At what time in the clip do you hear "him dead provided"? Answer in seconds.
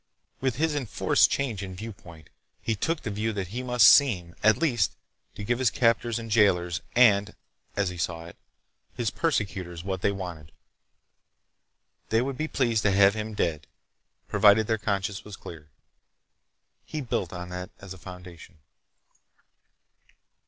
13.13-14.65